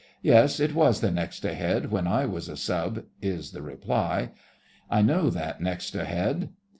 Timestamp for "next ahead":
1.11-1.91, 5.61-6.49